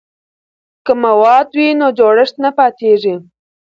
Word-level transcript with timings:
که 0.85 0.93
مواد 1.03 1.47
وي 1.57 1.69
نو 1.79 1.87
جوړښت 1.97 2.35
نه 2.43 2.51
پاتیږي. 2.57 3.15